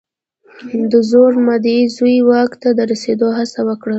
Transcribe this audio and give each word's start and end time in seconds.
د 0.91 0.93
زوړ 1.09 1.31
مدعي 1.47 1.83
زوی 1.95 2.17
واک 2.29 2.51
ته 2.61 2.69
د 2.77 2.79
رسېدو 2.91 3.27
هڅه 3.37 3.59
وکړه. 3.67 3.89